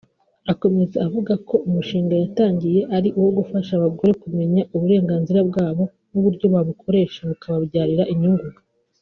[0.51, 8.05] Akomeza avuga ko umushinga yatangiye ari uwo gufasha abagore kumenya uburenganzira bwabo n’uburyo babukoresha bukababyarira
[8.15, 8.57] inyungu